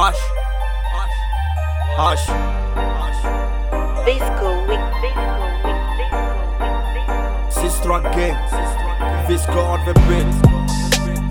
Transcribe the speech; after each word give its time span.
Hush. 0.00 0.14
Hush. 1.98 2.26
Hush. 2.78 3.22
Visco, 4.06 4.50
Visco. 4.68 5.42
Sistra 7.50 7.98
gang. 8.14 8.38
Visco 9.26 9.58
on 9.58 9.80
the 9.86 9.94
beat. 10.06 10.30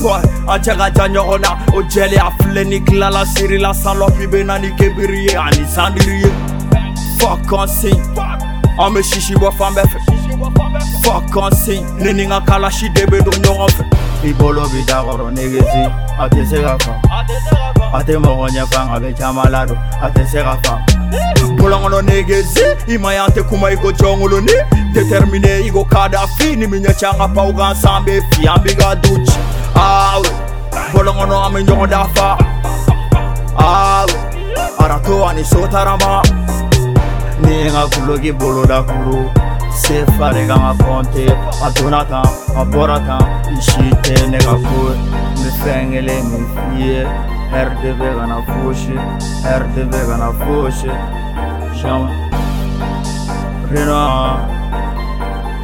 Boy, 0.00 0.22
a 0.48 0.58
cɛ 0.58 0.74
ka 0.76 0.90
jan 0.90 1.14
ɲɔgɔn 1.14 1.40
na 1.40 1.50
o 1.72 1.82
jɛlen 1.82 2.18
a 2.18 2.30
filɛ 2.42 2.66
ni 2.66 2.80
kilala 2.80 3.24
siri 3.24 3.58
la 3.58 3.72
salopi 3.72 4.26
bɛ 4.26 4.46
na 4.46 4.58
ni 4.58 4.70
kebiri 4.70 5.30
ye 5.30 5.36
ani 5.36 5.64
sandiri 5.64 6.22
ye 6.22 6.30
fuck 7.20 7.52
on 7.52 7.68
sin 7.68 7.94
an 7.94 8.90
bɛ 8.94 9.00
sisi 9.04 9.34
bɔ 9.34 9.52
fan 9.56 9.72
bɛɛ 9.74 9.86
fɛ 9.86 9.98
fuck 11.04 11.36
on 11.36 11.52
sin 11.52 11.86
ne 11.98 12.12
ni 12.12 12.24
n 12.26 12.30
ka 12.30 12.40
kalasi 12.40 12.92
de 12.92 13.06
bɛ 13.06 13.22
don 13.22 13.38
ɲɔgɔn 13.42 13.70
fɛ 13.70 13.84
I 14.24 14.32
bolo 14.32 14.68
bi 14.68 14.82
da 14.84 15.04
kɔrɔ 15.04 15.30
negesi 15.32 15.82
a 16.18 16.28
tɛ 16.28 16.44
se 16.50 16.62
ka 16.62 17.77
A 17.92 18.02
te 18.04 18.16
moro 18.18 18.48
nye 18.48 18.64
fang 18.66 18.90
Ave 18.94 19.12
chama 19.14 19.48
lado 19.50 19.76
A 20.02 20.10
te 20.10 20.24
sera 20.26 20.56
fang 20.62 20.82
Polongo 21.58 21.88
lo 21.88 22.02
negezi 22.02 22.60
Imayante 22.86 23.42
kuma 23.42 23.70
iko 23.72 23.92
chongo 23.92 24.28
lo 24.28 24.40
ne 24.40 24.52
Determine 24.92 25.60
iko 25.66 25.84
kadafi 25.84 26.56
Ni 26.56 26.66
minye 26.66 26.94
changa 26.94 27.28
pa 27.28 27.42
uga 27.44 27.74
sambe 27.74 28.22
Fi 28.30 28.46
ambiga 28.48 28.94
duchi. 28.96 29.38
Awe 29.74 30.28
Polongo 30.92 31.26
no 31.26 31.42
ame 31.44 31.64
nyongo 31.64 31.86
dafa. 31.86 32.38
Awe 33.56 34.12
Arato 34.78 35.26
ani 35.28 35.44
sotarama 35.44 36.22
Ni 37.40 37.64
nga 37.70 37.86
kulogi 37.86 38.32
bolo 38.32 38.66
da 38.66 38.82
kuro 38.82 39.32
Se 39.76 40.04
fare 40.18 40.46
gama 40.46 40.74
konte 40.74 41.26
Adonatan 41.64 42.26
Aboratan 42.56 43.22
Ishite 43.58 44.26
nega 44.30 44.54
kure 44.54 44.96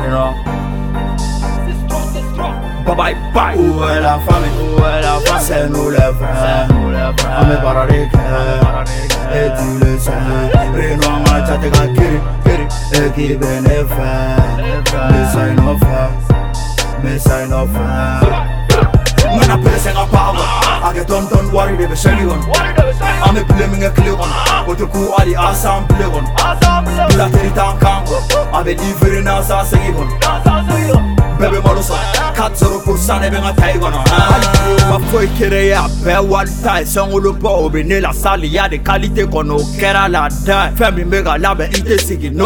min 0.00 0.48
bye 2.88 2.96
bye 2.96 3.14
bye. 3.34 3.56
Où 3.58 3.84
est 3.84 4.00
la 4.00 4.18
famille? 4.18 4.50
Où 4.60 4.78
est 4.78 5.02
la 5.02 5.20
famille 5.20 5.40
C'est 5.40 5.68
nous 5.68 5.90
les 5.90 5.96
frères. 5.96 6.68
On 6.70 7.44
me 7.46 7.56
cœur 8.10 8.84
Et 9.34 9.48
tu 9.58 9.84
le 9.84 9.98
sais. 9.98 10.12
Reno 10.74 11.10
ma 11.26 11.46
chate 11.46 11.68
ka 11.70 11.86
kiri 11.94 12.18
kiri 12.44 12.66
Et 12.94 13.10
qui 13.12 13.26
bénéfère 13.36 14.38
Mais 15.10 15.24
ça 15.32 15.48
il 15.48 15.54
n'en 15.56 15.76
fait. 15.76 16.12
Mais 17.02 17.18
ça 17.18 17.44
il 17.44 17.50
n'en 17.50 17.66
fait 17.66 18.07
nigga, 20.98 21.08
don't, 21.08 21.30
don't 21.30 21.52
worry, 21.52 21.76
baby, 21.76 21.96
shiny 21.96 22.26
one 22.26 22.40
I'm 22.50 23.36
a 23.36 23.44
blaming 23.44 23.84
a 23.84 23.90
clear 23.90 24.16
one. 24.16 24.30
But 24.66 24.78
you 24.78 24.86
cool, 24.88 25.14
Ali, 25.18 25.32
the 25.32 25.38
I'm 25.38 25.86
play 25.86 26.06
one. 26.08 26.24
Bila 27.08 27.30
teri 27.30 27.54
tam 27.54 27.78
kango 27.78 28.18
Abi 28.52 28.74
liveri 28.74 29.22
nasa 29.22 29.64
segi 29.64 29.94
one 29.94 30.08
Baby, 31.38 31.56
malusa 31.62 31.94
Kat 32.34 32.56
zoro 32.56 32.80
kursa 32.80 33.20
ne 33.20 33.30
benga 33.30 33.52
taigona 33.54 34.04
Ma 34.88 34.98
foi 35.10 35.26
kere 35.38 35.68
ya 35.68 35.88
be 36.04 36.14
wali 36.28 36.50
tai 36.62 36.84
Sengulu 36.84 37.38
bo 37.40 37.64
obi 37.66 37.82
ne 37.82 38.00
la 38.00 38.12
sali 38.12 38.48
ya 38.48 38.68
de 38.68 38.78
kalite 38.78 39.26
kono 39.30 39.58
Kera 39.78 40.08
la 40.08 40.28
dai 40.28 40.70
Femi 40.74 41.04
mega 41.04 41.38
la 41.38 41.54
be 41.54 41.64
inte 41.66 41.98
sigi 41.98 42.30
no. 42.30 42.44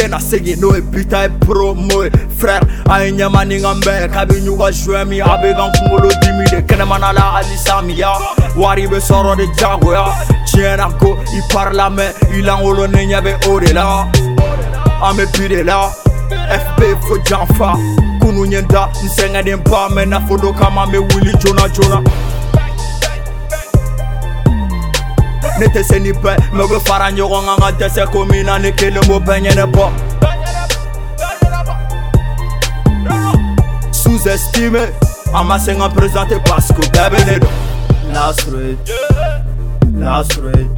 Tɛna 0.00 0.18
segin 0.18 0.56
n'o 0.60 0.74
ye 0.74 0.80
bita 0.80 1.22
ye 1.24 1.28
promo 1.44 2.04
ye 2.04 2.10
frère 2.38 2.64
a 2.88 3.04
ye 3.04 3.12
ɲɛma 3.12 3.46
ni 3.46 3.60
ka 3.60 3.74
bɛɛ 3.84 4.08
kabi 4.12 4.34
ɲu 4.40 4.56
ka 4.56 4.70
joɛ 4.72 5.06
min 5.06 5.20
a 5.20 5.36
bɛ 5.36 5.52
kan 5.52 5.70
kunkolo 5.76 6.08
dimi 6.22 6.44
de 6.50 6.62
kɛnɛmana 6.62 7.12
la 7.12 7.20
halisa 7.36 7.82
miya 7.84 8.12
wari 8.56 8.86
bɛ 8.86 8.98
sɔrɔ 8.98 9.36
de 9.36 9.46
jagoya 9.58 10.04
tiɲɛna 10.46 10.98
ko 10.98 11.18
i 11.20 11.40
parla 11.52 11.90
mɛ 11.90 12.06
i 12.32 12.40
lankolon 12.40 12.90
ne 12.92 13.04
ɲɛ 13.12 13.20
bɛ 13.20 13.48
o 13.48 13.60
de 13.60 13.72
la 13.74 14.08
an 15.02 15.16
bɛ 15.16 15.24
bi 15.36 15.48
de 15.48 15.62
la 15.64 15.90
fb 16.48 16.80
fo 17.02 17.18
janfa 17.22 17.76
kunu 18.20 18.46
ɲɛ 18.46 18.66
da 18.68 18.88
n 19.04 19.08
sɛgɛnnen 19.08 19.62
ba 19.68 19.88
mɛ 19.90 20.08
nafolo 20.08 20.56
kama 20.58 20.86
n 20.86 20.92
bɛ 20.92 20.98
wuli 21.12 21.32
joona 21.36 21.68
joona 21.68 22.00
ne 25.60 25.66
tɛ 25.68 25.82
se 25.84 25.98
ni 25.98 26.12
bɛɛ 26.12 26.36
mɛ 26.54 26.62
u 26.64 26.68
bɛ 26.68 26.80
fara 26.86 27.10
ɲɔgɔn 27.10 27.44
kan 27.46 27.58
ka 27.60 27.70
dɛsɛ 27.78 28.10
ko 28.12 28.24
min 28.24 28.46
na 28.46 28.58
ne 28.58 28.70
kelen 28.72 29.04
b'o 29.06 29.20
bɛɛ 29.20 29.40
ɲɛnɛbɔ 29.44 29.84
sous-estimé 33.92 34.84
an 35.34 35.44
ma 35.46 35.58
se 35.58 35.74
ka 35.74 35.88
présente 35.90 36.36
parce 36.46 36.72
que 36.72 36.80
bɛɛ 36.80 37.10
bɛ 37.10 37.26
ne 37.26 37.38
dɔn 37.38 37.52
La 38.12 38.32
street 38.32 38.78
La 39.98 40.24
street 40.24 40.70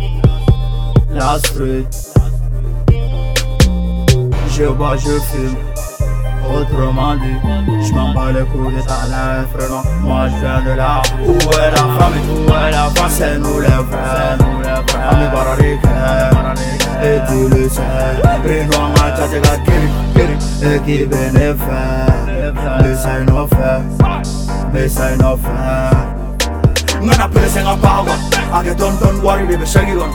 La 1.11 1.39
street 1.39 1.87
Je 4.55 4.65
bois, 4.65 4.97
je 4.97 5.19
fume. 5.31 5.57
Autrement 6.53 7.15
dit, 7.15 7.87
je 7.87 7.93
m'en 7.95 8.13
bats 8.13 8.33
les 8.33 8.45
couilles 8.45 8.77
de 8.77 8.83
ta 8.83 8.97
frère, 9.53 9.71
non 9.71 9.83
Moi 10.03 10.29
je 10.29 10.41
viens 10.41 10.61
de 10.61 10.77
là. 10.77 11.01
Où 11.27 11.33
est 11.33 11.71
la 11.71 11.85
famille 11.99 12.47
Où 12.47 12.51
est 12.51 12.71
la 12.71 12.91
famille 12.91 13.17
C'est 13.17 13.39
nous 13.39 13.61
les 13.61 13.69
frères 13.69 14.52
I'm 15.03 15.23
about 15.29 15.57
to 15.57 15.63
leave 15.63 15.83
Etülüsen 17.03 18.17
Renoama 18.49 19.17
çatıga 19.17 19.57
girip 19.57 19.93
girip 20.15 20.73
Ekibin 20.75 21.35
efe 21.35 22.07
Mesain 22.83 23.27
ofe 23.27 23.81
Mesain 24.73 25.19
ofe 25.21 25.49
Ngana 27.03 27.29
presen 27.29 27.67
a 27.67 27.83
bawa 27.83 28.15
Age 28.55 28.79
don 28.79 28.93
don 29.01 29.15
wari 29.15 29.49
bebe 29.49 29.67
shagigon 29.67 30.11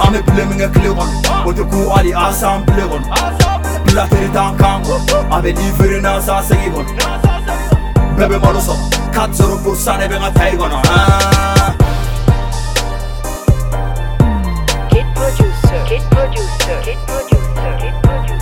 Ame 0.00 0.26
bileminge 0.26 0.72
kligon 0.72 1.08
Otuku 1.46 1.92
ali 1.98 2.16
asam 2.16 2.66
bilegon 2.66 3.02
Bilateri 3.86 4.32
tan 4.34 4.56
kango 4.58 5.00
Abe 5.30 5.52
diferi 5.52 6.02
nasa 6.02 6.42
segigon 6.42 6.86
Bebe 8.18 8.38
maruso 8.38 8.76
Katsuru 9.14 9.58
bursane 9.64 10.08
benga 10.08 10.30
taigono 10.30 10.76
Aaaaaa 10.76 11.59
producer, 15.70 15.86
kid 15.86 16.10
producer, 16.10 16.82
kid 16.82 16.98
producer, 17.06 17.78
kid 17.78 17.94
producer. 18.02 18.39